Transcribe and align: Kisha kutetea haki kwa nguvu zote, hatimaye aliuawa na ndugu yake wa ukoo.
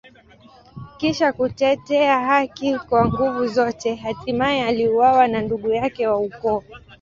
Kisha 0.97 1.33
kutetea 1.33 2.19
haki 2.19 2.79
kwa 2.79 3.05
nguvu 3.07 3.47
zote, 3.47 3.95
hatimaye 3.95 4.65
aliuawa 4.65 5.27
na 5.27 5.41
ndugu 5.41 5.69
yake 5.69 6.07
wa 6.07 6.17
ukoo. 6.17 6.63